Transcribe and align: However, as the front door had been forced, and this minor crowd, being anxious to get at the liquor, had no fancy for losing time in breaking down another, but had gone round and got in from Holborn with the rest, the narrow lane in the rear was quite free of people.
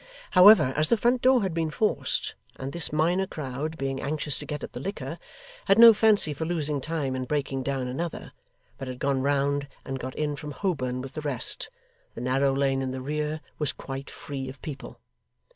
However, 0.31 0.73
as 0.75 0.89
the 0.89 0.97
front 0.97 1.21
door 1.21 1.43
had 1.43 1.53
been 1.53 1.69
forced, 1.69 2.33
and 2.55 2.73
this 2.73 2.91
minor 2.91 3.27
crowd, 3.27 3.77
being 3.77 4.01
anxious 4.01 4.39
to 4.39 4.47
get 4.47 4.63
at 4.63 4.73
the 4.73 4.79
liquor, 4.79 5.19
had 5.65 5.77
no 5.77 5.93
fancy 5.93 6.33
for 6.33 6.43
losing 6.43 6.81
time 6.81 7.15
in 7.15 7.25
breaking 7.25 7.61
down 7.61 7.87
another, 7.87 8.31
but 8.79 8.87
had 8.87 8.97
gone 8.97 9.21
round 9.21 9.67
and 9.85 9.99
got 9.99 10.15
in 10.15 10.35
from 10.35 10.53
Holborn 10.53 11.01
with 11.01 11.13
the 11.13 11.21
rest, 11.21 11.69
the 12.15 12.21
narrow 12.21 12.51
lane 12.51 12.81
in 12.81 12.89
the 12.89 12.99
rear 13.03 13.41
was 13.59 13.73
quite 13.73 14.09
free 14.09 14.49
of 14.49 14.59
people. 14.63 14.99